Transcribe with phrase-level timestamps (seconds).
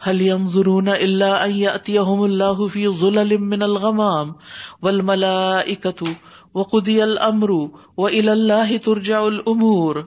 [0.00, 4.34] هل ينظرون الا ان ياتيهم الله في ظلل من الغمام
[4.82, 6.16] والملائكه
[6.54, 7.50] وقضي الامر
[7.96, 10.02] والى الله ترجع الامور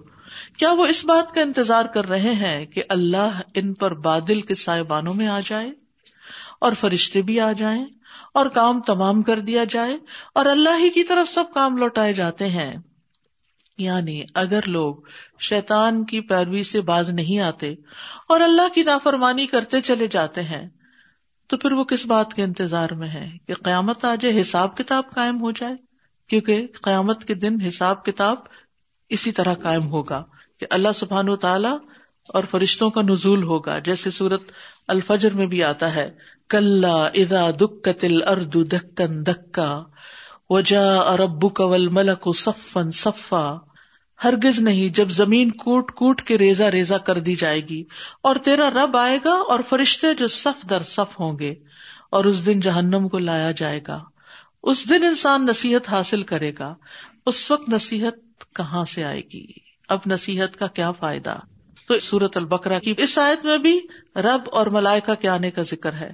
[0.57, 4.55] کیا وہ اس بات کا انتظار کر رہے ہیں کہ اللہ ان پر بادل کے
[4.57, 5.69] سائبانوں میں آ جائے
[6.59, 7.83] اور فرشتے بھی آ جائیں
[8.33, 9.97] اور کام تمام کر دیا جائے
[10.35, 12.71] اور اللہ ہی کی طرف سب کام لوٹائے جاتے ہیں
[13.77, 14.95] یعنی اگر لوگ
[15.39, 17.73] شیطان کی پیروی سے باز نہیں آتے
[18.29, 20.69] اور اللہ کی نافرمانی کرتے چلے جاتے ہیں،
[21.47, 25.03] تو پھر وہ کس بات کے انتظار میں ہے کہ قیامت آ جائے حساب کتاب
[25.09, 25.75] قائم ہو جائے؟
[26.27, 28.37] کیونکہ قیامت کے دن حساب کتاب
[29.09, 30.23] اسی طرح قائم ہوگا
[30.59, 31.75] کہ اللہ سبحان و تعالی
[32.29, 34.41] اور فرشتوں کا نزول ہوگا، جیسے سورت
[34.87, 36.11] الفجر میں بھی آتا ہے
[36.49, 39.83] کل ادا دکل اردو دکن دکا
[40.49, 43.57] وجا اربو کول ملک صفن صفا۔
[44.23, 47.83] ہرگز نہیں، جب زمین کوٹ کوٹ کے ریزا ریزا کر دی جائے گی
[48.23, 51.53] اور تیرا رب آئے گا اور فرشتے جو صف در صف ہوں گے
[52.11, 54.03] اور اس دن جہنم کو لایا جائے گا۔
[54.63, 56.75] اس دن انسان نصیحت حاصل کرے گا۔
[57.25, 58.13] اس وقت نصیحت
[58.55, 59.47] کہاں سے آئے گی؟
[59.89, 61.39] اب نصیحت کا کیا فائدہ؟
[61.87, 63.79] تو سورت البکرا کی اس آیت میں بھی
[64.15, 66.13] رب اور ملائکہ کے آنے کا ذکر ہے۔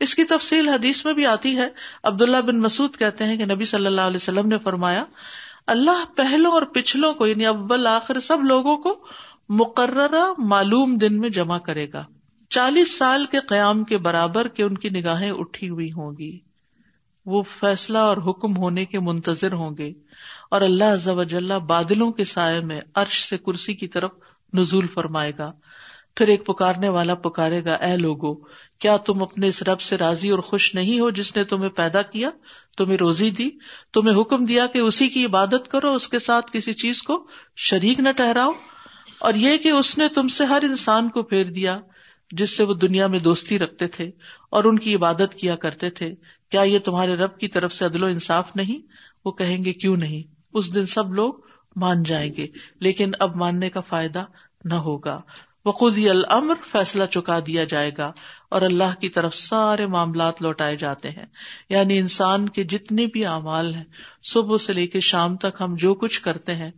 [0.00, 1.68] اس کی تفصیل حدیث میں بھی آتی ہے۔
[2.02, 5.04] عبداللہ بن مسعود کہتے ہیں کہ نبی صلی اللہ علیہ وسلم نے فرمایا
[5.66, 9.06] اللہ پہلوں اور پچھلوں کو یعنی ابل آخر، سب لوگوں کو
[9.48, 12.04] مقررہ معلوم دن میں جمع کرے گا۔
[12.50, 16.38] چالیس سال کے قیام کے برابر کے ان کی نگاہیں اٹھی ہوئی ہوں گی۔
[17.26, 19.92] وہ فیصلہ اور حکم ہونے کے منتظر ہوں گے۔
[20.50, 24.10] اور اللہ بادلوں کے سائے میں عرش سے کرسی کی طرف
[24.54, 25.52] نزول فرمائے گا۔
[26.16, 28.34] پھر ایک پکارنے والا پکارے گا، اے لوگو،
[28.78, 32.02] کیا تم اپنے اس رب سے راضی اور خوش نہیں ہو جس نے تمہیں پیدا
[32.02, 32.30] کیا؟
[32.76, 33.50] تمہیں روزی دی،
[33.92, 38.00] تمہیں حکم دیا کہ اسی کی عبادت کرو، اس کے ساتھ کسی چیز کو شریک
[38.00, 38.52] نہ ٹہراؤ
[39.18, 41.76] اور یہ کہ اس نے تم سے ہر انسان کو پھیر دیا،
[42.30, 44.10] جس سے وہ دنیا میں دوستی رکھتے تھے
[44.50, 46.14] اور ان کی عبادت کیا کرتے تھے۔
[46.50, 48.86] کیا یہ تمہارے رب کی طرف سے عدل و انصاف نہیں؟
[49.24, 50.22] وہ کہیں گے، کیوں نہیں؟
[50.54, 51.34] اس دن سب لوگ
[51.76, 52.46] مان جائیں گے،
[52.80, 54.24] لیکن اب ماننے کا فائدہ
[54.64, 55.20] نہ ہوگا۔
[55.64, 58.12] وہ خود ہی المر فیصلہ چکا دیا جائے گا
[58.50, 61.26] اور اللہ کی طرف سارے معاملات لوٹائے جاتے ہیں۔
[61.68, 63.84] یعنی انسان کے جتنے بھی اعمال ہیں،
[64.22, 66.70] صبح سے لے کے شام تک ہم جو کچھ کرتے ہیں،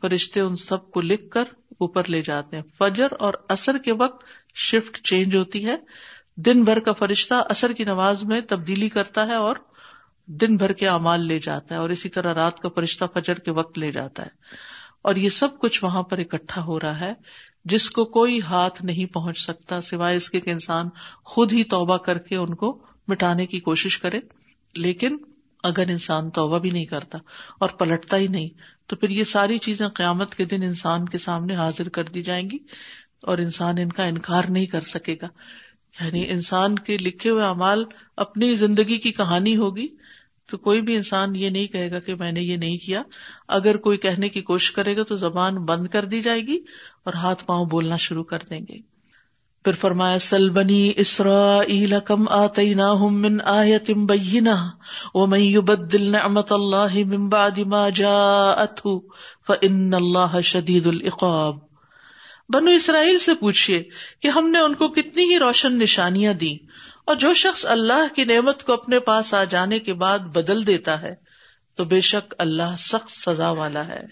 [0.00, 4.24] فرشتے ان سب کو لکھ کر اوپر لے جاتے ہیں۔ فجر اور اثر کے وقت
[4.54, 5.76] شفٹ چینج ہوتی ہے۔
[6.36, 9.56] دن بھر کا فرشتہ اثر کی نماز میں تبدیلی کرتا ہے اور
[10.26, 13.50] دن بھر کے اعمال لے جاتا ہے اور اسی طرح رات کا فرشتہ فجر کے
[13.50, 14.28] وقت لے جاتا ہے۔
[15.04, 17.12] اور یہ سب کچھ وہاں پر اکٹھا ہو رہا ہے،
[17.64, 20.88] جس کو کوئی ہاتھ نہیں پہنچ سکتا سوائے اس کے کہ انسان
[21.24, 24.18] خود ہی توبہ کر کے ان کو مٹانے کی کوشش کرے۔
[24.76, 25.16] لیکن
[25.62, 27.18] اگر انسان توبہ بھی نہیں کرتا
[27.60, 28.48] اور پلٹتا ہی نہیں،
[28.86, 32.50] تو پھر یہ ساری چیزیں قیامت کے دن انسان کے سامنے حاضر کر دی جائیں
[32.50, 32.58] گی
[33.22, 35.28] اور انسان ان کا انکار نہیں کر سکے گا۔
[36.04, 37.84] یعنی انسان کے لکھے ہوئے امال
[38.16, 39.86] اپنی زندگی کی کہانی ہوگی
[40.50, 43.02] تو کوئی بھی انسان یہ نہیں کہے گا کہ میں نے یہ نہیں کیا۔
[43.48, 46.58] اگر کوئی کہنے کی کوشش کرے گا تو زبان بند کر دی جائے گی
[47.04, 48.94] اور ہاتھ پاؤں بولنا شروع کر دیں گے۔
[49.64, 54.54] پھر فرمایا، سل بنی اسرا کم آتی نا من آیتم بینا
[55.14, 58.88] او میں بدل نعمت اللہ بعد ما جاءتہ
[59.46, 61.56] فإن اللہ شدید العقاب۔
[62.48, 63.82] بنو اسرائیل سے پوچھیے
[64.20, 66.56] کہ ہم نے ان کو کتنی ہی روشن نشانیاں دی
[67.04, 71.02] اور جو شخص اللہ کی نعمت کو اپنے پاس آ جانے کے بعد بدل دیتا
[71.02, 71.14] ہے،
[71.74, 74.02] تو بے شک اللہ سخت سزا والا ہے۔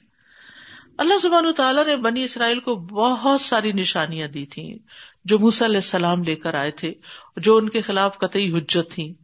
[0.99, 4.79] اللہ زبان تعالیٰ نے بنی اسرائیل کو بہت ساری نشانیاں دی تھی
[5.25, 6.95] جو موس علیہ السلام لے کر آئے تھے،
[7.37, 9.15] جو ان کے خلاف قطعی حجت تھی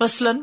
[0.00, 0.42] مثلاً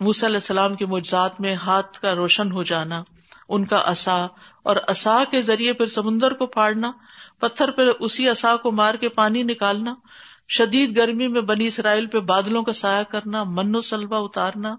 [0.00, 3.02] موس علیہ السلام کے معجزات میں ہاتھ کا روشن ہو جانا،
[3.48, 4.26] ان کا اصا
[4.62, 6.92] اور اصا کے ذریعے پھر سمندر کو پھاڑنا،
[7.38, 9.94] پتھر پہ اسی اصا کو مار کے پانی نکالنا
[10.48, 14.76] شدید گرمی میں بنی اسرائیل پہ بادلوں کا سایہ کرنا، من و سلوا اتارنا،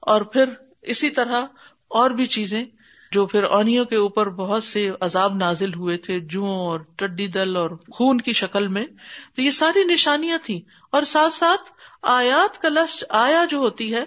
[0.00, 0.44] اور پھر
[0.82, 1.42] اسی طرح
[1.88, 2.64] اور بھی چیزیں
[3.12, 7.56] جو پھر اونیوں کے اوپر بہت سے عذاب نازل ہوئے تھے جو اور ٹڈی دل
[7.56, 8.86] اور خون کی شکل میں۔
[9.34, 10.60] تو یہ ساری نشانیاں تھیں۔
[10.92, 11.72] اور ساتھ ساتھ
[12.02, 14.04] آیات کا لفظ، آیا جو ہوتی ہے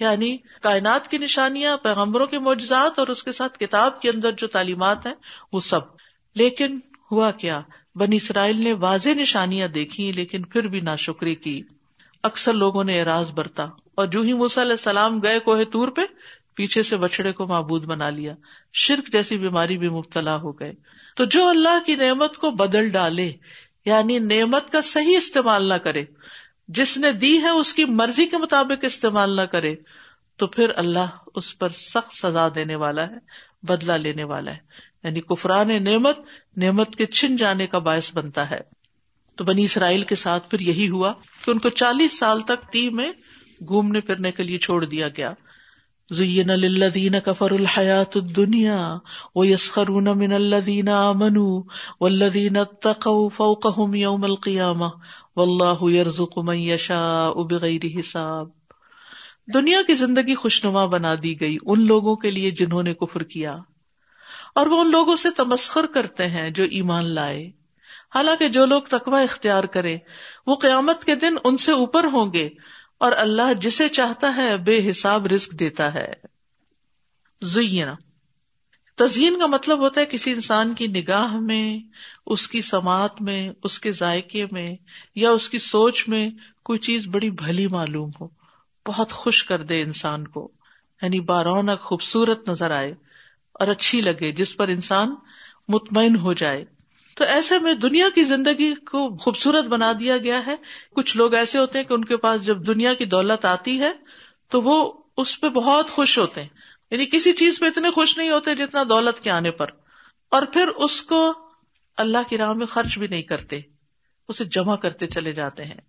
[0.00, 4.46] یعنی کائنات کی نشانیاں، پیغمبروں کے معجزات اور اس کے ساتھ کتاب کے اندر جو
[4.46, 5.14] تعلیمات ہیں،
[5.52, 5.80] وہ سب۔
[6.34, 6.80] لیکن
[7.10, 7.60] ہوا کیا؟
[7.94, 11.62] بنی اسرائیل نے واضح نشانیاں دیکھی لیکن پھر بھی نا شکری کی۔
[12.22, 13.62] اکثر لوگوں نے اعراض برتا
[13.94, 16.00] اور جو ہی علیہ السلام گئے کوہ تور پہ
[16.54, 18.34] پیچھے سے بچڑے کو معبود بنا لیا۔
[18.72, 20.72] شرک جیسی بیماری بھی مبتلا ہو گئے۔
[21.16, 23.32] تو جو اللہ کی نعمت کو بدل ڈالے
[23.84, 26.04] یعنی نعمت کا صحیح استعمال نہ کرے،
[26.68, 29.74] جس نے دی ہے اس کی مرضی کے مطابق استعمال نہ کرے،
[30.36, 33.16] تو پھر اللہ اس پر سخت سزا دینے والا ہے
[33.62, 36.18] بدلا لینے والا ہے۔ یعنی کفران نعمت
[36.56, 38.60] نعمت کے چھن جانے کا باعث بنتا ہے۔
[39.36, 41.12] تو بنی اسرائیل کے ساتھ پھر یہی ہوا
[41.44, 43.12] کہ ان کو چالیس سال تک تی میں
[43.68, 45.32] گھومنے پھرنے کے لیے چھوڑ دیا گیا۔
[46.10, 48.96] زین للذین کفر الحیات الدنیا
[49.34, 51.62] ویسخرون من الذین آمنوا
[52.00, 54.88] والذین اتقوا فوقهم یوم القیامہ
[55.36, 58.48] واللہ یرزق من یشاء بغیر حساب۔
[59.54, 63.56] دنیا کی زندگی خوشنما بنا دی گئی ان لوگوں کے لیے جنہوں نے کفر کیا۔
[64.54, 67.50] اور وہ ان لوگوں سے تمسخر کرتے ہیں جو ایمان لائے۔
[68.14, 69.96] حالانکہ جو لوگ تقوی اختیار کرے،
[70.46, 72.48] وہ قیامت کے دن ان سے اوپر ہوں گے
[72.98, 76.12] اور اللہ جسے چاہتا ہے بے حساب رزق دیتا ہے۔
[77.42, 77.94] زینا۔
[78.94, 81.78] تزئین کا مطلب ہوتا ہے کسی انسان کی نگاہ میں،
[82.26, 84.76] اس کی سماعت میں، اس کے ذائقے میں
[85.14, 86.30] یا اس کی سوچ میں
[86.62, 88.28] کوئی چیز بڑی بھلی معلوم ہو۔
[88.86, 90.52] بہت خوش کر دے انسان کو
[91.02, 92.94] یعنی بارونق خوبصورت نظر آئے۔
[93.62, 95.14] اور اچھی لگے، جس پر انسان
[95.68, 96.64] مطمئن ہو جائے۔
[97.14, 100.56] تو ایسے میں دنیا کی زندگی کو خوبصورت بنا دیا گیا ہے۔
[100.90, 103.92] کچھ لوگ ایسے ہوتے ہیں کہ ان کے پاس جب دنیا کی دولت آتی ہے،
[104.48, 106.48] تو وہ اس پہ بہت خوش ہوتے ہیں۔
[106.90, 109.66] یعنی کسی چیز پہ اتنے خوش نہیں ہوتے جتنا دولت کے آنے پر۔
[110.30, 111.32] اور پھر اس کو
[111.96, 113.60] اللہ کی راہ میں خرچ بھی نہیں کرتے،
[114.28, 115.80] اسے جمع کرتے چلے جاتے ہیں۔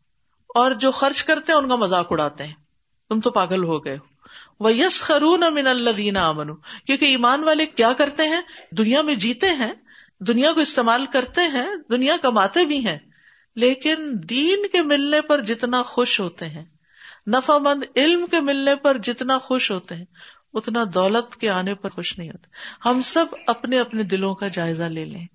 [0.56, 2.54] اور جو خرچ کرتے ہیں، ان کا مذاق اڑاتے ہیں۔
[3.10, 4.13] تم تو پاگل ہو گئے ہو۔
[4.60, 8.42] وہ یس خرون امن اللہ دینا امن کیونکہ ایمان والے کیا کرتے ہیں؟
[8.72, 9.74] دنیا میں جیتے ہیں،
[10.20, 12.98] دنیا کو استعمال کرتے ہیں، دنیا کماتے بھی ہیں۔
[13.56, 16.66] لیکن دین کے ملنے پر جتنا خوش ہوتے ہیں
[17.28, 20.06] نفع مند علم کے ملنے پر جتنا خوش ہوتے ہیں،
[20.54, 22.48] اتنا دولت کے آنے پر خوش نہیں ہوتے۔
[22.86, 25.28] ہم سب اپنے اپنے دلوں کا جائزہ لے لیں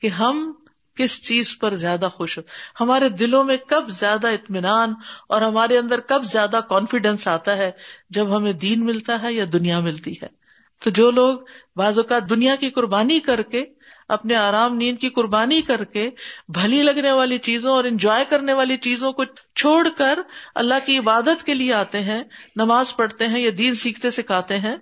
[0.00, 0.52] کہ ہم
[0.96, 2.42] کس چیز پر زیادہ خوش ہو؟
[2.80, 4.94] ہمارے دلوں میں کب زیادہ اطمینان
[5.28, 7.70] اور ہمارے اندر کب زیادہ کانفیڈینس آتا ہے
[8.10, 10.44] جب ہمیں دین ملتا ہے یا دنیا ملتی ہے؟
[10.82, 11.38] تو جو لوگ
[11.76, 13.64] بعض اوقات دنیا کی قربانی کر کے،
[14.08, 16.10] اپنے آرام نیند کی قربانی کر کے
[16.48, 19.24] بھلی لگنے والی چیزوں اور انجوائے کرنے والی چیزوں کو
[19.54, 20.18] چھوڑ کر
[20.54, 22.24] اللہ کی عبادت کے لیے آتے ہیں،
[22.56, 24.76] نماز پڑھتے ہیں یا دین سیکھتے سکھاتے ہیں،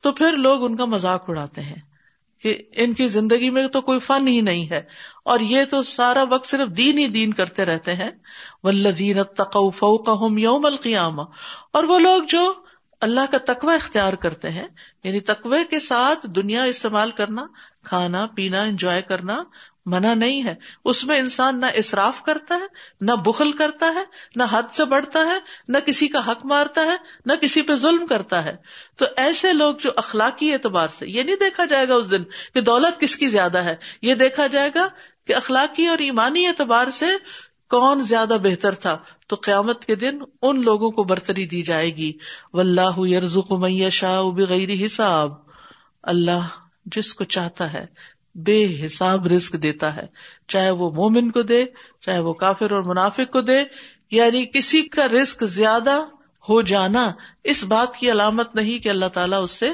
[0.00, 1.85] تو پھر لوگ ان کا مذاق اڑاتے ہیں۔
[2.38, 4.82] کہ ان کی زندگی میں تو کوئی فن ہی نہیں ہے۔
[5.24, 8.10] اور یہ تو سارا وقت صرف دین ہی دین کرتے رہتے ہیں۔
[8.62, 9.18] ولدین
[9.70, 11.22] فوقہم یوم القیامہ
[11.72, 12.52] اور وہ لوگ جو
[13.00, 14.66] اللہ کا تقوی اختیار کرتے ہیں
[15.04, 17.46] یعنی تقوی کے ساتھ دنیا استعمال کرنا،
[17.82, 19.42] کھانا، پینا، انجوائے کرنا
[19.86, 20.54] منع نہیں ہے۔
[20.84, 22.66] اس میں انسان نہ اصراف کرتا ہے،
[23.00, 24.04] نہ بخل کرتا ہے،
[24.36, 25.38] نہ حد سے بڑھتا ہے،
[25.68, 26.96] نہ کسی کا حق مارتا ہے،
[27.26, 28.56] نہ کسی پہ ظلم کرتا ہے۔
[28.96, 32.22] تو ایسے لوگ جو اخلاقی اعتبار سے، یہ نہیں دیکھا جائے گا اس دن
[32.54, 34.88] کہ دولت کس کی زیادہ ہے، یہ دیکھا جائے گا
[35.26, 37.06] کہ اخلاقی اور ایمانی اعتبار سے
[37.70, 42.12] کون زیادہ بہتر تھا۔ تو قیامت کے دن ان لوگوں کو برتری دی جائے گی۔
[42.52, 43.00] و اللہ
[43.50, 45.32] میشا شاہ بغیر حساب۔
[46.02, 46.40] اللہ
[46.86, 47.86] جس کو چاہتا ہے
[48.36, 50.06] بے حساب رسک دیتا ہے۔
[50.48, 51.64] چاہے وہ مومن کو دے،
[52.00, 53.62] چاہے وہ کافر اور منافق کو دے
[54.10, 56.00] یعنی کسی کا رسک زیادہ
[56.48, 57.06] ہو جانا
[57.44, 59.70] اس بات کی علامت نہیں کہ اللہ تعالیٰ اس سے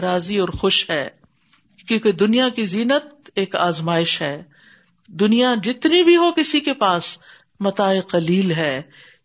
[0.00, 1.08] راضی اور خوش ہے۔
[1.88, 4.42] کیونکہ دنیا کی زینت ایک آزمائش ہے۔
[5.06, 7.18] دنیا جتنی بھی ہو کسی کے پاس
[7.60, 8.82] متا قلیل ہے،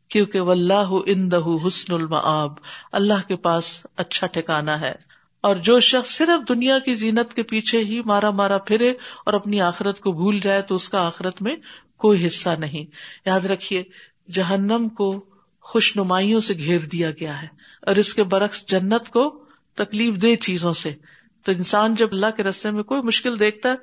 [0.10, 2.54] کیونکہ و اللہ اندہ حسن المآب۔
[2.92, 5.05] اللہ کے پاس اچھا ٹھکانا ہے۔
[5.46, 8.90] اور جو شخص صرف دنیا کی زینت کے پیچھے ہی مارا مارا پھرے
[9.26, 11.56] اور اپنی آخرت کو بھول جائے تو اس کا آخرت میں
[11.98, 12.86] کوئی حصہ نہیں۔
[13.26, 13.84] یاد رکھیے،
[14.32, 15.26] جہنم کو
[15.62, 17.48] خوش نمائیوں سے گھیر دیا گیا ہے
[17.82, 20.94] اور اس کے برعکس جنت کو تکلیف دہ چیزوں سے۔
[21.44, 23.76] تو انسان جب اللہ کے رستے میں کوئی مشکل دیکھتا ہے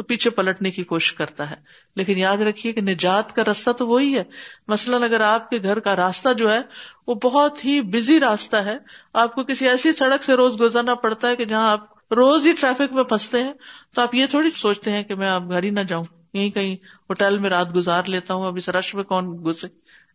[0.00, 1.56] تو پیچھے پلٹنے کی کوشش کرتا ہے۔
[1.96, 4.24] لیکن یاد رکھیے کہ نجات کا راستہ تو وہی ہے۔
[4.68, 6.58] مثلاً اگر آپ کے گھر کا راستہ جو ہے
[7.06, 8.76] وہ بہت ہی بزی راستہ ہے،
[9.14, 12.52] آپ کو کسی ایسی سڑک سے روز گزرنا پڑتا ہے کہ جہاں آپ روز ہی
[12.52, 13.52] ٹریفک میں پھنستے ہیں،
[13.94, 16.04] تو آپ یہ تھوڑی سوچتے ہیں کہ میں آپ گھر ہی نہ جاؤں۔
[16.34, 19.66] یہیں کہیں ہوٹل میں رات گزار لیتا ہوں اب اس رش میں کون گھسے۔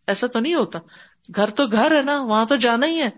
[0.06, 0.78] ایسا تو نہیں ہوتا۔
[1.36, 3.10] گھر تو گھر ہے نا، وہاں تو جانا ہی ہے۔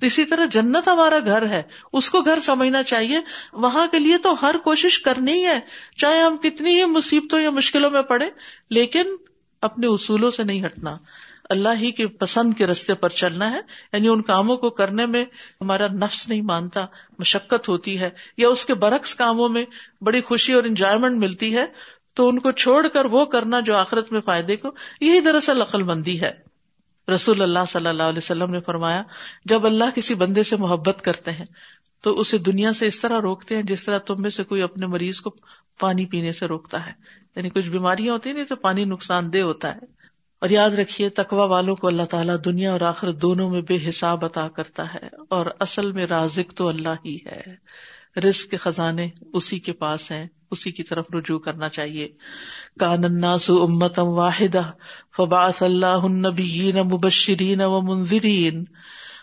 [0.00, 1.62] تو اسی طرح جنت ہمارا گھر ہے۔
[1.92, 3.20] اس کو گھر سمجھنا چاہیے۔
[3.52, 5.60] وہاں کے لیے تو ہر کوشش کرنی ہی ہے۔
[5.96, 8.30] چاہے ہم کتنی ہی مصیبتوں یا مشکلوں میں پڑے،
[8.70, 9.02] لیکن
[9.62, 10.98] اپنے اصولوں سے نہیں ہٹنا۔
[11.50, 13.60] اللہ ہی کے پسند کے رستے پر چلنا ہے۔
[13.92, 15.24] یعنی ان کاموں کو کرنے میں
[15.60, 16.86] ہمارا نفس نہیں مانتا،
[17.18, 19.64] مشقت ہوتی ہے۔ یا اس کے برعکس کاموں میں
[20.00, 21.66] بڑی خوشی اور انجوائےمنٹ ملتی ہے۔
[22.16, 24.68] تو ان کو چھوڑ کر وہ کرنا جو آخرت میں فائدے کو،
[25.00, 26.32] یہی دراصل عقل مندی ہے۔
[27.14, 29.02] رسول اللہ صلی اللہ علیہ وسلم نے فرمایا،
[29.44, 31.44] جب اللہ کسی بندے سے محبت کرتے ہیں،
[32.00, 34.86] تو اسے دنیا سے اس طرح روکتے ہیں جس طرح تم میں سے کوئی اپنے
[34.86, 35.34] مریض کو
[35.80, 36.92] پانی پینے سے روکتا ہے۔
[37.36, 39.80] یعنی کچھ بیماریاں ہوتی ہیں تو پانی نقصان دہ ہوتا ہے۔
[40.40, 44.24] اور یاد رکھیے تقوا والوں کو اللہ تعالیٰ دنیا اور آخر دونوں میں بے حساب
[44.24, 47.42] عطا کرتا ہے، اور اصل میں رازق تو اللہ ہی ہے۔
[48.24, 52.08] رزق کے خزانے اسی کے پاس ہیں، اسی کی طرف رجوع کرنا چاہیے۔
[52.80, 54.70] کان الناس امتم واحدہ،
[55.16, 58.64] فبعث اللہ النبیین مبشرین و منذرین،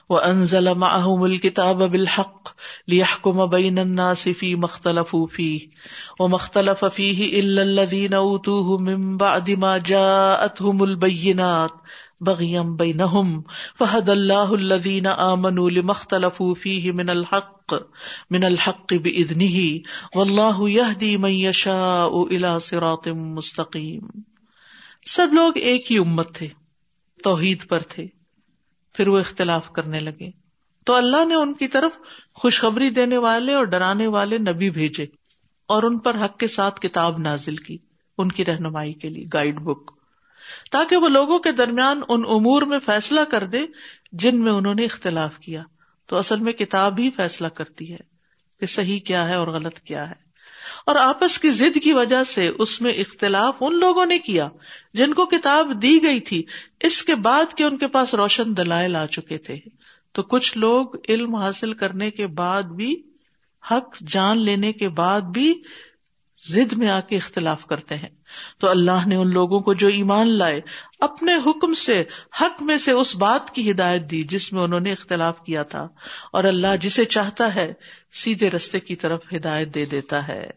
[0.09, 2.49] وانزل معهم الكتاب بالحق
[2.87, 5.59] ليحكم بين الناس فيما اختلفوا فيه
[6.19, 11.69] وما اختلف فيه الا الذين اوتوه من بعد ما جاءتهم البينات
[12.23, 13.41] بغیم بینہم
[13.79, 17.73] فہد اللہ الذین آمنوا لمختلفوا فیہ من الحق
[18.29, 19.77] من الحق بإذنہ،
[20.15, 24.07] واللہ یہدی من یشاء الى صراط مستقیم۔
[25.05, 26.47] سب لوگ ایک ہی امت تھے،
[27.23, 28.07] توحید پر تھے،
[28.93, 30.31] پھر وہ اختلاف کرنے لگے۔
[30.85, 31.97] تو اللہ نے ان کی طرف
[32.33, 35.05] خوشخبری دینے والے اور ڈرانے والے نبی بھیجے
[35.65, 37.77] اور ان پر حق کے ساتھ کتاب نازل کی،
[38.17, 40.02] ان کی رہنمائی کے لیے، گائیڈ بک۔
[40.71, 43.65] تاکہ وہ لوگوں کے درمیان ان امور میں فیصلہ کر دے
[44.11, 45.63] جن میں انہوں نے اختلاف کیا۔
[46.05, 47.97] تو اصل میں کتاب ہی فیصلہ کرتی ہے
[48.59, 50.23] کہ صحیح کیا ہے اور غلط کیا ہے۔
[50.85, 54.47] اور آپس کی ضد کی وجہ سے اس میں اختلاف ان لوگوں نے کیا
[54.93, 56.43] جن کو کتاب دی گئی تھی۔
[56.79, 59.55] اس کے بعد کہ ان کے پاس روشن دلائل آ چکے تھے۔
[60.11, 63.01] تو کچھ لوگ علم حاصل کرنے کے بعد بھی،
[63.71, 65.53] حق جان لینے کے بعد بھی
[66.49, 68.09] زد میں آ کے اختلاف کرتے ہیں۔
[68.57, 70.61] تو اللہ نے ان لوگوں کو جو ایمان لائے
[70.99, 72.03] اپنے حکم سے،
[72.41, 75.87] حق میں سے اس بات کی ہدایت دی جس میں انہوں نے اختلاف کیا تھا۔
[76.31, 77.73] اور اللہ جسے چاہتا ہے،
[78.11, 80.49] سیدھے رستے کی طرف ہدایت دے دیتا ہے۔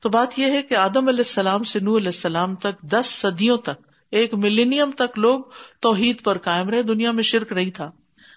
[0.00, 3.58] تو بات یہ ہے کہ آدم علیہ السلام سے نور علیہ السلام تک دس صدیوں
[3.58, 5.40] تک، ایک ملینیم تک لوگ
[5.80, 7.90] توحید پر قائم رہے، دنیا میں شرک نہیں تھا۔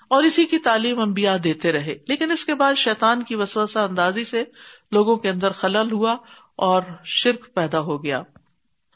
[0.07, 4.23] اور اسی کی تعلیم انبیاء دیتے رہے۔ لیکن اس کے بعد شیطان کی وسوسہ اندازی
[4.23, 4.43] سے
[4.91, 6.15] لوگوں کے اندر خلل ہوا
[6.55, 8.21] اور شرک پیدا ہو گیا۔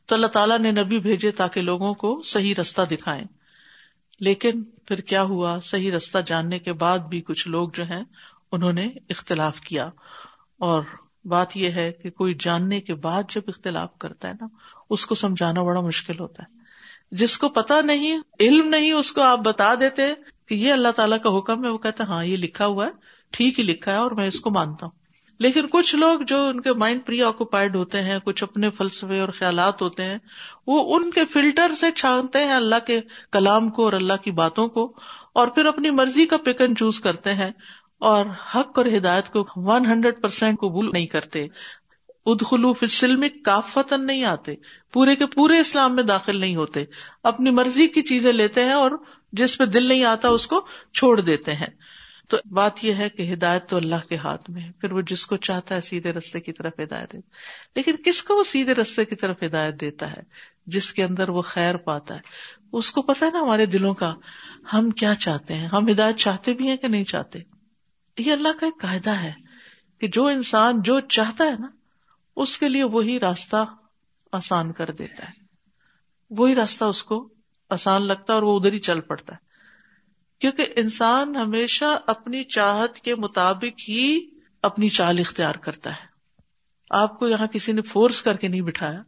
[0.09, 3.23] تو اللہ تعالیٰ نے نبی بھیجے تاکہ لوگوں کو صحیح رستہ دکھائیں۔
[4.19, 8.03] لیکن پھر کیا ہوا؟ صحیح رستہ جاننے کے بعد بھی کچھ لوگ جو ہیں،
[8.51, 9.85] انہوں نے اختلاف کیا۔
[10.59, 10.81] اور
[11.25, 14.45] بات یہ ہے کہ کوئی جاننے کے بعد جب اختلاف کرتا ہے نا،
[14.89, 16.57] اس کو سمجھانا بڑا مشکل ہوتا ہے۔
[17.11, 20.13] جس کو پتا نہیں، علم نہیں، اس کو آپ بتا دیتے
[20.45, 22.91] کہ یہ اللہ تعالیٰ کا حکم ہے، وہ کہتا ہاں یہ لکھا ہوا ہے،
[23.31, 24.98] ٹھیک ہی لکھا ہے اور میں اس کو مانتا ہوں۔
[25.39, 29.29] لیکن کچھ لوگ جو ان کے مائنڈ پری آکوپائڈ ہوتے ہیں، کچھ اپنے فلسفے اور
[29.29, 30.17] خیالات ہوتے ہیں،
[30.67, 32.99] وہ ان کے فلٹر سے چھانتے ہیں اللہ کے
[33.31, 34.85] کلام کو اور اللہ کی باتوں کو،
[35.33, 37.51] اور پھر اپنی مرضی کا پک اینڈ چوز کرتے ہیں،
[38.01, 41.45] اور حق اور ہدایت کو ون ہنڈریڈ پرسینٹ قبول نہیں کرتے۔
[42.25, 44.53] ادخلو فلم کافتن نہیں آتے،
[44.93, 46.83] پورے کے پورے اسلام میں داخل نہیں ہوتے۔
[47.23, 48.91] اپنی مرضی کی چیزیں لیتے ہیں اور
[49.33, 51.69] جس پہ دل نہیں آتا اس کو چھوڑ دیتے ہیں۔
[52.29, 55.27] تو بات یہ ہے کہ ہدایت تو اللہ کے ہاتھ میں ہے۔ پھر وہ جس
[55.27, 57.29] کو چاہتا ہے سیدھے رستے کی طرف ہدایت دیتا
[57.75, 60.21] لیکن کس کو وہ سیدھے رستے کی طرف ہدایت دیتا ہے؟
[60.65, 62.19] جس کے اندر وہ خیر پاتا ہے۔
[62.73, 64.15] اس کو پتا ہے نا ہمارے دلوں کا،
[64.73, 67.39] ہم کیا چاہتے ہیں؟ ہم ہدایت چاہتے بھی ہیں کہ نہیں چاہتے؟
[68.17, 69.33] یہ اللہ کا ایک قاعدہ ہے
[69.99, 71.67] کہ جو انسان جو چاہتا ہے نا،
[72.35, 73.65] اس کے لیے وہی راستہ
[74.31, 75.33] آسان کر دیتا ہے۔
[76.29, 77.29] وہی راستہ اس کو
[77.69, 79.48] آسان لگتا ہے اور وہ ادھر ہی چل پڑتا ہے۔
[80.39, 84.29] کیونکہ انسان ہمیشہ اپنی چاہت کے مطابق ہی
[84.61, 86.09] اپنی چال اختیار کرتا ہے۔
[86.89, 89.03] آپ کو یہاں کسی نے فورس کر کے نہیں بٹھایا۔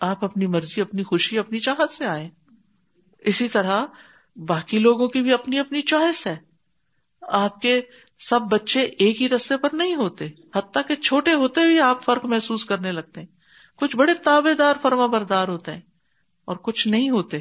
[0.00, 2.30] آپ اپنی مرضی، اپنی خوشی، اپنی چاہت سے آئے۔
[3.18, 3.86] اسی طرح
[4.36, 6.36] باقی لوگوں کی بھی اپنی اپنی چوائس ہے۔
[7.22, 7.80] آپ کے
[8.18, 12.24] سب بچے ایک ہی رستے پر نہیں ہوتے۔ حتیٰ کہ چھوٹے ہوتے ہوئے آپ فرق
[12.24, 13.26] محسوس کرنے لگتے ہیں۔
[13.76, 15.80] کچھ بڑے تابے دار فرما بردار ہوتے ہیں
[16.44, 17.40] اور کچھ نہیں ہوتے۔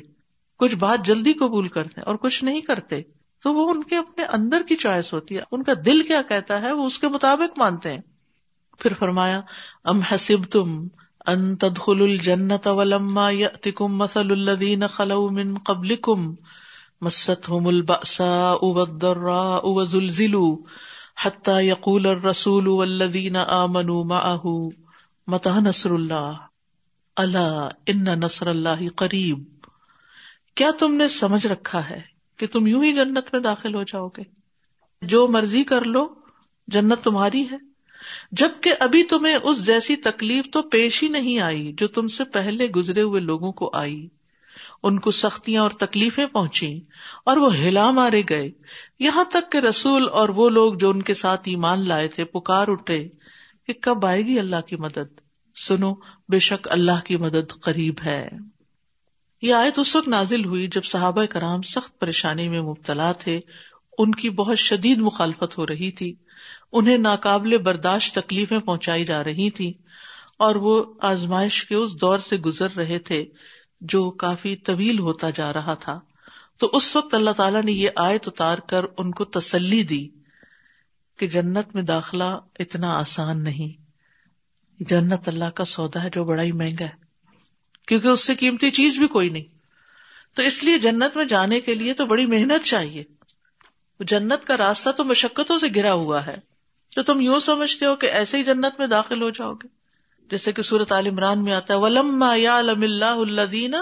[0.58, 3.02] کچھ بات جلدی قبول کرتے ہیں اور کچھ نہیں کرتے۔
[3.44, 6.62] تو وہ ان کے اپنے اندر کی چوائس ہوتی ہے۔ ان کا دل کیا کہتا
[6.62, 8.02] ہے وہ اس کے مطابق مانتے ہیں۔
[8.80, 9.42] پھر فرمایا،
[9.84, 10.88] ام حسب تم
[11.28, 16.36] ان تدخل الجنت ولما یأتکم مثل الذین خلو من قبلکم
[17.02, 20.58] مستهم البأساء والضراء وزلزلوا
[21.26, 24.68] حتى يقول الرسول والذین آمنوا معه
[25.28, 26.32] متى نصر اللہ؟
[27.18, 29.44] الا ان نصر اللہ قریب۔
[30.56, 34.08] کیا تم نے سمجھ رکھا ہے کہ تم یوں ہی جنت میں داخل ہو جاؤ
[34.08, 34.24] گے۔
[35.02, 36.08] جو مرضی کر لو،
[36.68, 37.78] جنت تمہاری ہے۔
[38.32, 42.68] جبکہ ابھی تمہیں اس جیسی تکلیف تو پیش ہی نہیں آئی جو تم سے پہلے
[42.68, 44.08] گزرے ہوئے لوگوں کو آئی۔
[44.84, 46.82] ان کو سختیاں اور تکلیفیں پہنچی
[47.26, 48.52] اور وہ ہلا مارے گئے۔
[49.00, 52.68] یہاں تک کہ رسول اور وہ لوگ جو ان کے ساتھ ایمان لائے تھے، پکار
[52.68, 53.10] اٹھے
[53.68, 55.20] کہ کب آئے گی اللہ کی مدد؟
[55.56, 55.94] سنو،
[56.30, 58.30] بے شک اللہ کی مدد قریب ہے۔
[59.42, 63.40] یہ آیت اس وقت نازل ہوئی جب صحابہ کرام سخت پریشانی میں مبتلا تھے،
[63.98, 66.16] ان کی بہت شدید مخالفت ہو رہی تھی،
[66.72, 69.74] انہیں ناقابل برداشت تکلیفیں پہنچائی جا رہی تھی
[70.40, 73.26] اور وہ آزمائش کے اس دور سے گزر رہے تھے
[73.82, 76.00] جو کافی طویل ہوتا جا رہا تھا۔
[76.58, 80.08] تو اس وقت اللہ تعالیٰ نے یہ آیت اتار کر ان کو تسلی دی
[81.18, 83.82] کہ جنت میں داخلہ اتنا آسان نہیں۔
[84.84, 87.07] جنت اللہ کا سودا ہے جو بڑا ہی مہنگا ہے۔
[87.88, 89.44] کیونکہ اس سے قیمتی چیز بھی کوئی نہیں۔
[90.36, 93.04] تو اس لیے جنت میں جانے کے لیے تو بڑی محنت چاہیے۔
[94.00, 96.38] جنت کا راستہ تو مشقتوں سے گرا ہوا ہے۔
[96.96, 99.68] تو تم یوں سمجھتے ہو کہ ایسے ہی جنت میں داخل ہو جاؤ گے۔
[100.32, 103.76] جیسے کہ سورت عال عمران میں آتا ہے ولم یا اللہ الدین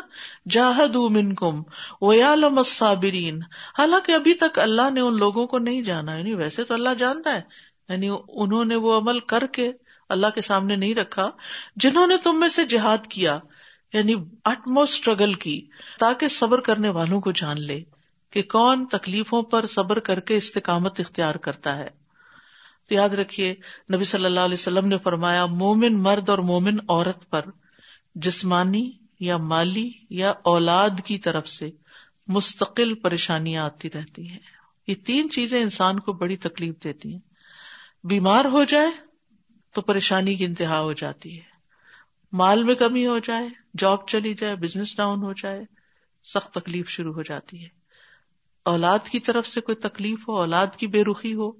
[0.49, 0.97] جاہد
[1.37, 1.61] کم
[2.01, 3.39] و صابرین
[3.79, 7.33] حالانکہ ابھی تک اللہ نے ان لوگوں کو نہیں جانا یعنی ویسے تو اللہ جانتا
[7.33, 7.41] ہے
[7.89, 9.71] یعنی انہوں نے وہ عمل کر کے
[10.09, 11.31] اللہ کے سامنے نہیں رکھا،
[11.75, 13.39] جنہوں نے تم میں سے جہاد کیا۔
[13.93, 14.13] یعنی
[14.43, 15.67] اٹموسٹ اسٹرگل کی،
[15.99, 17.83] تاکہ صبر کرنے والوں کو جان لے
[18.29, 21.89] کہ کون تکلیفوں پر صبر کر کے استقامت اختیار کرتا ہے۔
[22.89, 23.55] تو یاد رکھیے،
[23.93, 27.41] نبی صلی اللہ علیہ وسلم نے فرمایا، مومن مرد اور مومن عورت پر
[28.15, 31.69] جسمانی یا مالی یا اولاد کی طرف سے
[32.27, 34.39] مستقل پریشانیاں آتی رہتی ہیں۔
[34.87, 37.19] یہ تین چیزیں انسان کو بڑی تکلیف دیتی ہیں۔
[38.03, 38.91] بیمار ہو جائے
[39.71, 41.54] تو پریشانی کی انتہا ہو جاتی ہے۔
[42.37, 45.61] مال میں کمی ہو جائے، جاب چلی جائے بزنس ڈاؤن ہو جائے،
[46.23, 47.69] سخت تکلیف شروع ہو جاتی ہے۔
[48.65, 51.51] اولاد کی طرف سے کوئی تکلیف ہو، اولاد کی بے رخی ہو،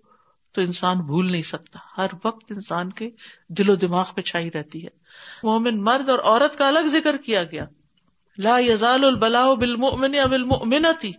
[0.51, 3.09] تو انسان بھول نہیں سکتا۔ ہر وقت انسان کے
[3.49, 4.89] دل و دماغ پہ چھائی رہتی ہے۔
[5.43, 7.65] مومن مرد اور عورت کا الگ ذکر کیا گیا۔
[8.37, 11.11] لا یزال البلا بالمؤمن اب المؤمنتی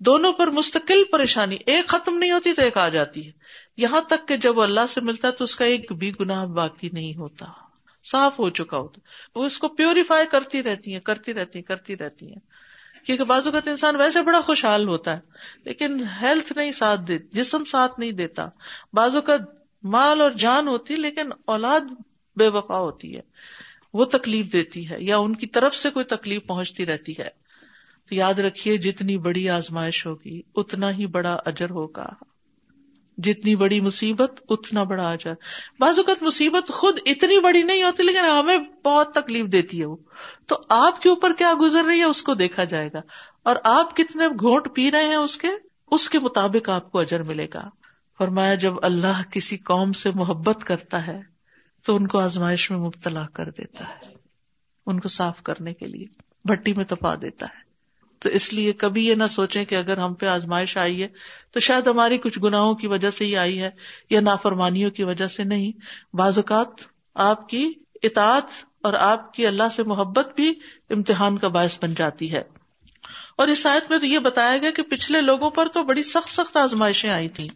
[0.00, 3.32] دونوں پر مستقل پریشانی، ایک ختم نہیں ہوتی تو ایک آ جاتی ہے۔
[3.76, 6.46] یہاں تک کہ جب وہ اللہ سے ملتا ہے تو اس کا ایک بھی گناہ
[6.46, 7.63] باقی نہیں ہوتا۔
[8.04, 9.00] صاف ہو چکا ہوتا
[9.38, 12.40] وہ اس کو پیوریفائی کرتی رہتی ہیں، کرتی رہتی ہیں، کرتی رہتی ہیں۔
[13.06, 15.20] کیونکہ بازو کا انسان ویسے بڑا خوشحال ہوتا ہے،
[15.64, 18.46] لیکن ہیلتھ نہیں ساتھ دیتی جسم ساتھ نہیں دیتا۔
[18.92, 19.36] بازو کا
[19.82, 21.80] مال اور جان ہوتی لیکن اولاد
[22.36, 23.20] بے وفا ہوتی ہے۔
[23.92, 27.28] وہ تکلیف دیتی ہے، یا ان کی طرف سے کوئی تکلیف پہنچتی رہتی ہے۔
[28.08, 32.08] تو یاد رکھیے، جتنی بڑی آزمائش ہوگی، اتنا ہی بڑا اجر ہوگا۔
[33.18, 35.36] جتنی بڑی مصیبت اتنا بڑا آ جائے
[35.78, 39.96] بعض اوقات مصیبت خود اتنی بڑی نہیں ہوتی لیکن ہمیں بہت تکلیف دیتی ہے وہ۔
[40.46, 43.00] تو آپ کے اوپر کیا گزر رہی ہے اس کو دیکھا جائے گا۔
[43.42, 45.48] اور آپ کتنے گھونٹ پی رہے ہیں اس کے؟
[45.90, 47.68] اس کے مطابق آپ کو اجر ملے گا۔
[48.18, 51.20] فرمایا، جب اللہ کسی قوم سے محبت کرتا ہے،
[51.84, 54.14] تو ان کو آزمائش میں مبتلا کر دیتا ہے۔
[54.86, 56.06] ان کو صاف کرنے کے لیے،
[56.44, 57.63] بھٹی میں تپا دیتا ہے۔
[58.24, 61.08] تو اس لیے کبھی یہ نہ سوچیں کہ اگر ہم پہ آزمائش آئی ہے
[61.50, 63.70] تو شاید ہماری کچھ گناہوں کی وجہ سے ہی آئی ہے
[64.10, 65.72] یا نافرمانیوں کی وجہ سے نہیں۔
[66.16, 66.66] بعض اوقات
[67.14, 68.42] آپ کی اطاعت
[68.82, 70.54] اور آپ کی اللہ سے محبت بھی
[70.90, 72.42] امتحان کا باعث بن جاتی ہے۔
[73.36, 76.30] اور اس آیت میں تو یہ بتایا گیا کہ پچھلے لوگوں پر تو بڑی سخت
[76.30, 77.48] سخت آزمائشیں آئی تھی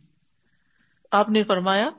[1.11, 1.91] آپ نے فرمایا،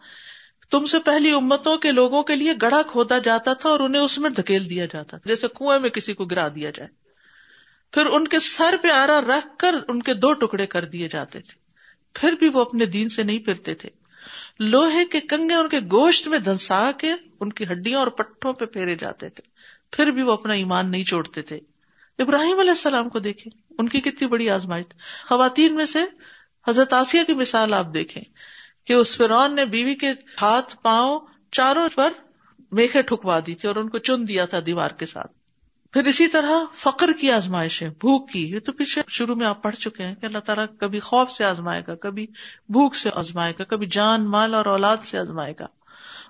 [0.71, 4.17] تم سے پہلی امتوں کے لوگوں کے لیے گڑھا کھودا جاتا تھا اور انہیں اس
[4.17, 6.98] میں دھکیل دیا جاتا تھا، جیسے کنویں میں کسی کو گرا دیا جائے۔
[7.91, 11.39] پھر ان کے سر پہ آرا رکھ کر ان کے دو ٹکڑے کر دیے جاتے
[11.39, 11.59] تھے۔
[12.13, 13.89] پھر بھی وہ اپنے دین سے نہیں پھرتے تھے۔
[14.59, 18.65] لوہے کے کنگے ان کے گوشت میں دھنسا کے ان کی ہڈیاں اور پٹھوں پہ
[18.65, 19.49] پھیرے جاتے تھے۔
[19.91, 21.59] پھر بھی وہ اپنا ایمان نہیں چھوڑتے تھے۔
[22.19, 24.85] ابراہیم علیہ السلام کو دیکھیں۔ ان کی کتنی بڑی آزمائش۔
[25.25, 25.99] خواتین میں سے
[26.67, 28.21] حضرت آسیہ کی مثال آپ دیکھیں
[28.85, 30.07] کہ اس فرون نے بیوی کے
[30.41, 31.19] ہاتھ، پاؤں،
[31.51, 32.13] چاروں پر
[32.71, 35.38] میکھے ٹھکوا دی تھی اور ان کو چن دیا تھا دیوار کے ساتھ۔
[35.93, 39.63] پھر اسی طرح فقر کی آزمائش ہے بھوک کی، یہ تو پیچھے شروع میں آپ
[39.63, 42.27] پڑھ چکے ہیں کہ اللہ تعالیٰ کبھی خوف سے آزمائے گا، کبھی
[42.69, 45.65] بھوک سے آزمائے گا، کبھی جان، مال اور اولاد سے آزمائے گا۔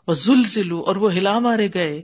[0.07, 2.01] وہ زلزلو اور وہ ہلا مارے گئے۔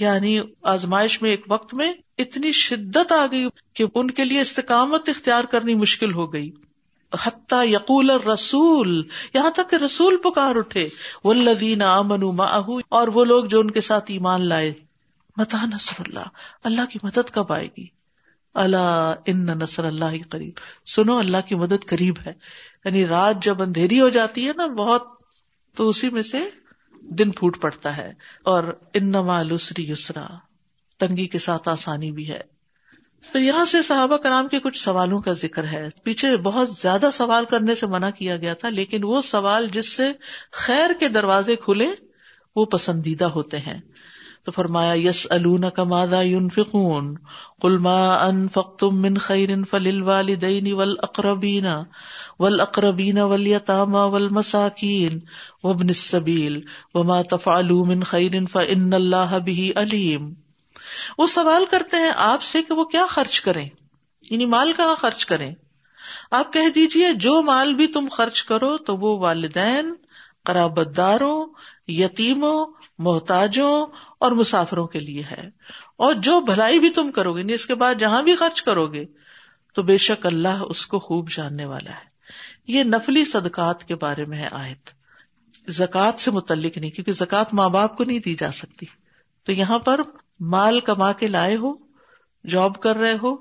[0.00, 5.08] یعنی آزمائش میں ایک وقت میں اتنی شدت آ گئی کہ ان کے لیے استقامت
[5.08, 6.50] اختیار کرنی مشکل ہو گئی۔
[7.20, 9.02] حتیٰ یقول رسول
[9.34, 10.88] یہاں تک کہ رسول پکار اٹھے۔
[11.24, 12.40] وہ لدین امن
[12.88, 14.85] اور وہ لوگ جو ان کے ساتھ ایمان لائے۔
[15.36, 16.28] متا نصر اللہ۔
[16.64, 17.86] اللہ کی مدد کب آئے گی؟
[18.54, 20.52] اللہ ان نصر اللہ قریب۔
[20.86, 22.32] سنو، اللہ کی مدد قریب ہے۔
[22.84, 25.02] یعنی رات جب اندھیری ہو جاتی ہے نا، بہت
[25.76, 26.38] تو اسی میں سے
[27.00, 28.12] دن پھوٹ پڑتا ہے۔
[28.44, 29.12] اور ان
[29.48, 30.26] لسری یسرا،
[30.98, 32.40] تنگی کے ساتھ آسانی بھی ہے۔
[33.32, 37.44] تو یہاں سے صحابہ کرام کے کچھ سوالوں کا ذکر ہے۔ پیچھے بہت زیادہ سوال
[37.44, 40.12] کرنے سے منع کیا گیا تھا، لیکن وہ سوال جس سے
[40.52, 41.88] خیر کے دروازے کھلے،
[42.56, 43.80] وہ پسندیدہ ہوتے ہیں۔
[44.46, 45.26] تو فرمایا یس
[45.76, 47.14] کا مادا یون فکون
[47.62, 51.66] کلما ان فختم من خیر فل والدین ول اقربین
[52.38, 55.18] ول اقربین ول یتاما ول مساکین
[55.62, 56.60] وبن السبیل،
[56.94, 60.32] وما تفعل من خیر فان اللہ به علیم۔
[61.18, 63.68] وہ سوال کرتے ہیں آپ سے کہ وہ کیا خرچ کریں؟
[64.30, 65.54] یعنی مال کہاں خرچ کریں؟
[66.30, 69.94] آپ کہہ دیجیے جو مال بھی تم خرچ کرو تو وہ والدین
[70.44, 71.46] قرابت داروں
[71.86, 72.66] یتیموں،
[72.98, 73.86] محتاجوں
[74.18, 75.48] اور مسافروں کے لیے ہے۔
[75.96, 78.86] اور جو بھلائی بھی تم کرو گے یعنی اس کے بعد جہاں بھی خرچ کرو
[78.86, 79.04] گے،
[79.74, 82.16] تو بے شک اللہ اس کو خوب جاننے والا ہے۔
[82.66, 84.90] یہ نفلی صدقات کے بارے میں ہے آیت۔
[85.68, 88.86] زکوٰۃ سے متعلق نہیں، کیونکہ زکوٰۃ ماں باپ کو نہیں دی جا سکتی۔
[89.44, 90.00] تو یہاں پر
[90.40, 91.74] مال کما کے لائے ہو،
[92.46, 93.36] جاب کر رہے ہو،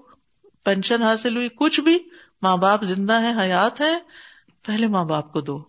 [0.64, 2.00] پینشن حاصل ہوئی، کچھ بھی،
[2.42, 3.98] ماں باپ زندہ ہے حیات ہے
[4.66, 5.64] پہلے ماں باپ کو دو۔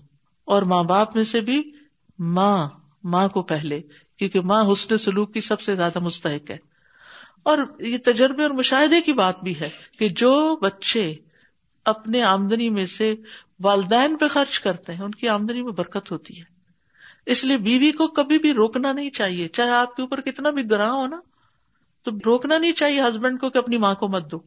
[0.45, 1.73] اور ماں باپ میں سے بھی
[2.19, 2.69] ماں
[3.05, 3.81] ماں کو پہلے،
[4.19, 6.57] کیونکہ ماں حسن سلوک کی سب سے زیادہ مستحق ہے۔
[7.43, 11.15] اور یہ تجربے اور مشاہدے کی بات بھی ہے کہ جو بچے
[11.85, 13.15] اپنے آمدنی میں سے
[13.63, 16.45] والدین پہ خرچ کرتے ہیں، ان کی آمدنی میں برکت ہوتی ہے۔
[17.27, 20.71] اس لیے بیوی کو کبھی بھی روکنا نہیں چاہیے، چاہے آپ کے اوپر کتنا بھی
[20.71, 21.21] گراہ ہو نا،
[22.03, 24.39] تو روکنا نہیں چاہیے ہسبینڈ کو کہ اپنی ماں کو مت دو۔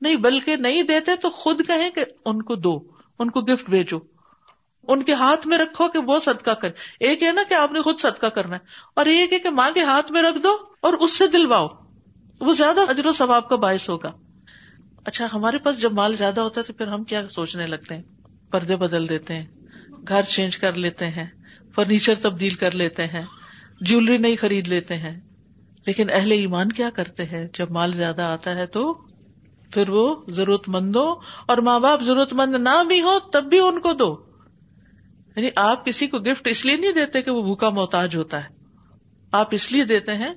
[0.00, 2.80] نہیں، بلکہ نہیں دیتے تو خود کہیں کہ ان کو دو،
[3.18, 3.98] ان کو گفٹ بھیجو۔
[4.88, 7.82] ان کے ہاتھ میں رکھو کہ وہ صدقہ کرے ایک ہے نا کہ آپ نے
[7.82, 8.60] خود صدقہ کرنا ہے،
[8.94, 11.68] اور ایک ہے کہ ماں کے ہاتھ میں رکھ دو اور اس سے دلواؤ۔
[12.40, 14.10] وہ زیادہ اجر و ثواب کا باعث ہوگا۔
[15.04, 18.02] اچھا ہمارے پاس جب مال زیادہ ہوتا ہے تو پھر ہم کیا سوچنے لگتے ہیں؟
[18.50, 19.46] پردے بدل دیتے ہیں،
[20.08, 21.26] گھر چینج کر لیتے ہیں،
[21.74, 23.22] فرنیچر تبدیل کر لیتے ہیں،
[23.80, 25.20] جیولری نہیں خرید لیتے ہیں۔
[25.86, 28.92] لیکن اہل ایمان کیا کرتے ہیں؟ جب مال زیادہ آتا ہے تو
[29.70, 31.14] پھر وہ ضرورت مندوں
[31.46, 34.31] اور ماں باپ ضرورت مند نہ بھی ہو تب بھی ان کو دو۔
[35.36, 38.48] یعنی آپ کسی کو گفٹ اس لیے نہیں دیتے کہ وہ بھوکا محتاج ہوتا ہے۔
[39.32, 40.34] آپ اس لیے دیتے ہیں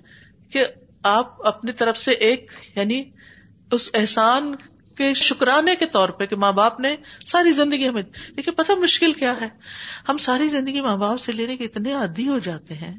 [0.50, 0.66] کہ
[1.04, 3.04] آپ اپنی طرف سے ایک یعنی
[3.72, 4.56] اس احسان
[4.96, 9.14] کے شکرانے کے طور پہ کہ ماں باپ نے ساری زندگی ہمیں لیکن پتہ مشکل
[9.14, 9.48] کیا ہے۔
[10.10, 12.94] ہم ساری زندگی ماں باپ سے لینے کے اتنے عادی ہو جاتے ہیں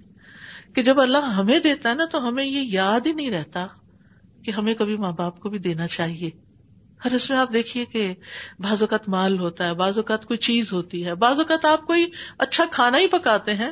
[0.74, 3.66] کہ جب اللہ ہمیں دیتا ہے نا تو ہمیں یہ یاد ہی نہیں رہتا
[4.42, 6.30] کہ ہمیں کبھی ماں باپ کو بھی دینا چاہیے۔
[7.04, 8.14] ہر اس میں آپ دیکھیے کہ
[8.58, 12.06] بعض اوقات مال ہوتا ہے، بعض اوقات کوئی چیز ہوتی ہے، بعض اوقات آپ کوئی
[12.38, 13.70] اچھا کھانا ہی پکاتے ہیں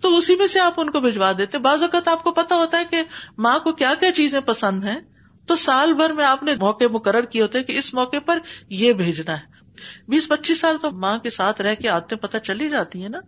[0.00, 2.78] تو اسی میں سے آپ ان کو بھجوا دیتے۔ بعض اوقات آپ کو پتا ہوتا
[2.78, 3.02] ہے کہ
[3.38, 5.00] ماں کو کیا کیا چیزیں پسند ہیں۔
[5.46, 8.92] تو سال بھر میں آپ نے موقع مقرر کیے ہوتے کہ اس موقع پر یہ
[8.92, 9.66] بھیجنا ہے۔
[10.08, 13.18] بیس پچیس سال تو ماں کے ساتھ رہ کے آتے پتہ چلی جاتی ہے نا۔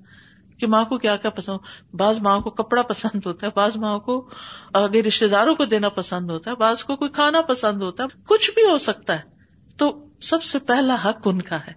[0.61, 1.59] کہ ماں کو کیا کیا پسند
[1.95, 4.29] بعض ماں کو کپڑا پسند ہوتا ہے، بعض ماں کو
[4.75, 8.09] آگے رشتے داروں کو دینا پسند ہوتا ہے، بعض کو کوئی کھانا پسند ہوتا ہے،
[8.29, 9.23] کچھ بھی ہو سکتا ہے۔
[9.77, 11.73] تو سب سے پہلا حق ان کا ہے۔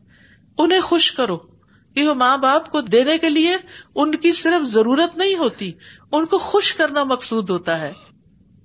[0.58, 1.38] انہیں خوش کرو
[1.96, 3.58] کہ وہ ماں باپ کو دینے کے لیے
[3.96, 5.72] ان کی صرف ضرورت نہیں ہوتی،
[6.12, 7.94] ان کو خوش کرنا مقصود ہوتا ہے۔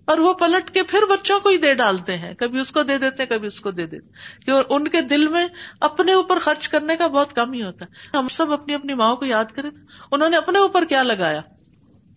[0.06, 2.98] اور وہ پلٹ کے پھر بچوں کو ہی دے ڈالتے ہیں۔ کبھی اس کو دے
[2.98, 4.06] دیتے کبھی اس کو دے دیتے
[4.46, 5.46] کہ ان کے دل میں
[5.80, 9.16] اپنے اوپر خرچ کرنے کا بہت کم ہی ہوتا ہے۔ ہم سب اپنی اپنی ماں
[9.16, 9.70] کو یاد کریں۔
[10.12, 11.40] انہوں نے اپنے اوپر کیا لگایا؟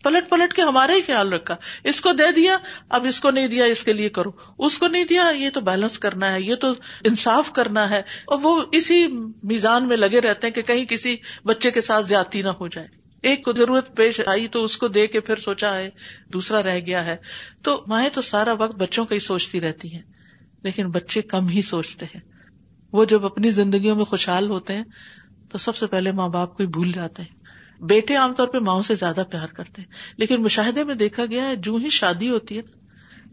[0.04, 2.58] پلٹ پلٹ کے ہمارا ہی خیال رکھا۔ اس کو دے دیا،
[2.90, 5.62] اب اس کو نہیں دیا، اس کے لیے کرو۔ اس کو نہیں دیا، یہ تو
[5.62, 6.72] بیلنس کرنا ہے، یہ تو
[7.06, 9.08] انصاف کرنا ہے۔ اور وہ اسی
[9.44, 12.99] میزان میں لگے رہتے ہیں کہ کہیں کسی بچے کے ساتھ زیادتی نہ ہو جائے۔
[13.24, 15.90] ایک کو ضرورت پیش آئی تو اس کو دے کے پھر سوچا ہے،
[16.34, 17.16] دوسرا رہ گیا ہے۔
[17.62, 20.00] تو مائیں تو سارا وقت بچوں کا ہی سوچتی رہتی ہیں،
[20.64, 22.22] لیکن بچے کم ہی سوچتے ہیں۔
[22.94, 24.84] وہ جب اپنی زندگیوں میں خوشحال ہوتے ہیں،
[25.50, 27.40] تو سب سے پہلے ماں باپ کو ہی بھول جاتے ہیں۔
[27.84, 31.48] بیٹے عام طور پہ ماؤں سے زیادہ پیار کرتے ہیں، لیکن مشاہدے میں دیکھا گیا
[31.48, 32.62] ہے جو ہی شادی ہوتی ہے،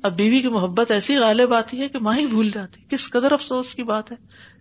[0.03, 3.33] اب بیوی کی محبت ایسی غالب آتی ہے کہ ماں ہی بھول جاتی کس قدر
[3.33, 4.17] افسوس کی بات ہے۔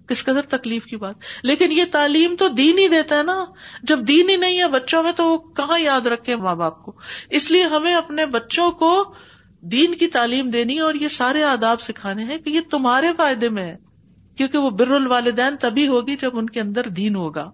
[0.08, 3.46] کس قدر تکلیف کی بات۔ لیکن یہ تعلیم تو دین ہی دیتا ہے نا۔
[3.84, 6.94] جب دین ہی نہیں ہے بچوں میں تو وہ کہاں یاد رکھے ماں باپ کو۔
[7.30, 9.14] اس لیے ہمیں اپنے بچوں کو
[9.62, 13.64] دین کی تعلیم دینی اور یہ سارے آداب سکھانے ہیں کہ یہ تمہارے فائدے میں
[13.64, 13.76] ہے۔
[14.38, 17.52] کیونکہ وہ بر الوالدین تبھی ہوگی جب ان کے اندر دین ہوگا۔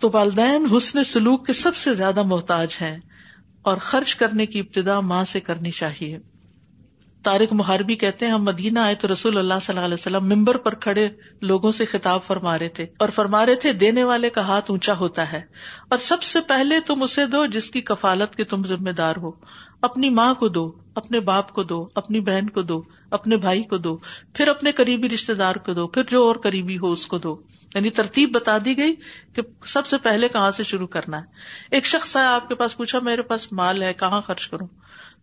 [0.00, 2.98] تو والدین حسن سلوک کے سب سے زیادہ محتاج ہیں
[3.62, 6.18] اور خرچ کرنے کی ابتدا ماں سے کرنی چاہیے۔
[7.22, 10.56] تارک محاربی کہتے ہیں، ہم مدینہ آئے تو رسول اللہ صلی اللہ علیہ وسلم ممبر
[10.56, 11.08] پر کھڑے
[11.42, 14.94] لوگوں سے خطاب فرما رہے تھے اور فرما رہے تھے، دینے والے کا ہاتھ اونچا
[14.94, 15.40] ہوتا ہے
[15.90, 19.30] اور سب سے پہلے تم اسے دو جس کی کفالت کے تم ذمہ دار ہو۔
[19.82, 23.76] اپنی ماں کو دو، اپنے باپ کو دو، اپنی بہن کو دو، اپنے بھائی کو
[23.76, 23.98] دو،
[24.34, 27.42] پھر اپنے قریبی رشتے دار کو دو، پھر جو اور قریبی ہو اس کو دو۔
[27.74, 28.94] یعنی ترتیب بتا دی گئی
[29.34, 31.22] کہ سب سے پہلے کہاں سے شروع کرنا ہے۔
[31.70, 34.66] ایک شخص آیا، آپ کے پاس پوچھا، میرے پاس مال ہے، کہاں خرچ کروں؟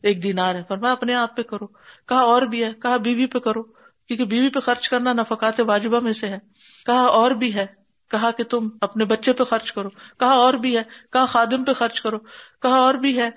[0.04, 1.68] ایک دینار ہے۔ پر میں اپنے آپ پہ کرو۔
[2.08, 3.64] کہا، اور بھی ہے۔ کہا، بیوی پہ کرو۔
[4.08, 6.38] کیونکہ بیوی پہ خرچ کرنا نفقات واجبہ میں سے ہے۔
[6.86, 7.66] کہا، اور بھی ہے۔
[8.12, 11.74] کہا کہ تم اپنے بچے پہ خرچ کرو۔ کہا، اور بھی ہے۔ کہا، خادم پہ
[11.74, 12.20] خرچ کرو۔
[12.62, 13.30] کہا، اور بھی ہے۔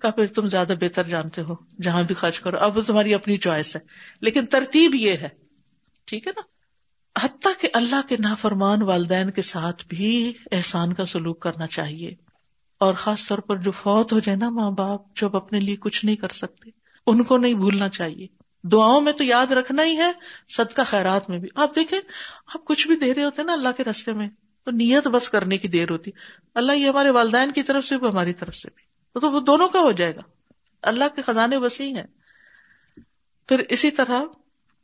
[0.00, 3.76] کہا، پھر تم زیادہ بہتر جانتے ہو۔ جہاں بھی خرچ کرو۔ اب تمہاری اپنی چوائس
[3.76, 3.80] ہے۔
[4.20, 5.28] لیکن ترتیب یہ ہے۔
[6.06, 6.42] ٹھیک ہے نا؟
[7.24, 12.25] حتیٰ کہ اللہ کے نافرمان والدین کے ساتھ بھی احسان کا سلوک کرنا چاہیے۔
[12.78, 16.04] اور خاص طور پر جو فوت ہو جائے نا ماں باپ، جو اپنے لیے کچھ
[16.04, 16.70] نہیں کر سکتے،
[17.06, 18.26] ان کو نہیں بھولنا چاہیے۔
[18.62, 20.12] دعاؤں میں تو یاد رکھنا ہی ہے
[20.56, 21.98] سد کا خیرات میں بھی۔ آپ دیکھیں،
[22.54, 24.28] آپ کچھ بھی دے رہے ہوتے ہیں نا اللہ کے رستے میں،
[24.64, 26.10] تو نیت بس کرنے کی دیر ہوتی۔
[26.54, 29.68] اللہ یہ ہمارے والدین کی طرف سے بھی، ہماری طرف سے بھی۔ تو وہ دونوں
[29.68, 30.20] کا ہو جائے گا۔
[30.82, 32.06] اللہ کے خزانے وسیع ہیں۔
[33.48, 34.20] پھر اسی طرح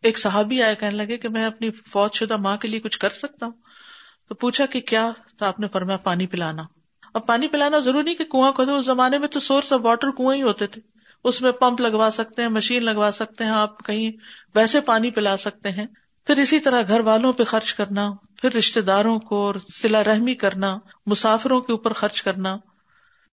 [0.03, 3.09] ایک صحابی آیا، کہنے لگے کہ میں اپنی فوج شدہ ماں کے لیے کچھ کر
[3.09, 3.53] سکتا ہوں۔
[4.29, 6.63] تو پوچھا کہ کیا؟ تو آپ نے فرمایا پانی پلانا۔
[7.15, 10.11] اب پانی پلانا ضروری نہیں کہ کنواں کھودو، اس زمانے میں تو سورس آف واٹر
[10.11, 10.83] کنویں ہی ہوتے تھے۔
[11.25, 14.13] اس میں پمپ لگوا سکتے ہیں، مشین لگوا سکتے ہیں، آپ کہیں
[14.55, 15.87] ویسے پانی پلا سکتے ہیں۔
[16.27, 20.35] پھر اسی طرح گھر والوں پہ خرچ کرنا، پھر رشتے داروں کو اور سلا رحمی
[20.35, 22.57] کرنا، مسافروں کے اوپر خرچ کرنا۔